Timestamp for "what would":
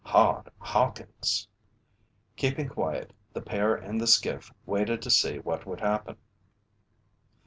5.37-5.79